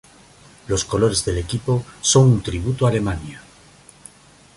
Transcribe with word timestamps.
Los 0.65 0.83
colores 0.83 1.23
del 1.25 1.37
equipo 1.37 1.85
son 2.01 2.27
un 2.31 2.41
tributo 2.41 2.87
a 2.87 2.89
Alemania. 2.89 3.39